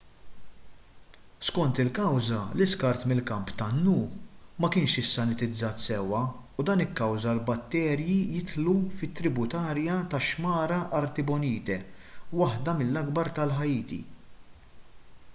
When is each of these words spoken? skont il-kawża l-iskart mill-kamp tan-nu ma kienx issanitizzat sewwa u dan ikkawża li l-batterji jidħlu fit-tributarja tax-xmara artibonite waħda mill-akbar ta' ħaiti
skont 1.47 1.81
il-kawża 1.81 2.37
l-iskart 2.57 3.01
mill-kamp 3.09 3.49
tan-nu 3.59 3.97
ma 4.59 4.67
kienx 4.75 4.93
issanitizzat 5.01 5.77
sewwa 5.85 6.21
u 6.59 6.65
dan 6.69 6.83
ikkawża 6.87 7.29
li 7.35 7.41
l-batterji 7.41 8.17
jidħlu 8.37 8.75
fit-tributarja 9.01 9.99
tax-xmara 10.15 10.81
artibonite 11.03 11.79
waħda 12.41 12.75
mill-akbar 12.81 13.31
ta' 13.39 13.47
ħaiti 13.61 14.01